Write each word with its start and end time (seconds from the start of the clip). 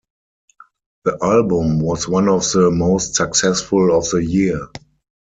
The 1.05 1.19
album 1.21 1.79
was 1.79 2.07
one 2.07 2.27
of 2.27 2.41
the 2.53 2.71
most 2.71 3.13
successful 3.13 3.95
of 3.95 4.09
the 4.09 4.25
year. 4.25 4.67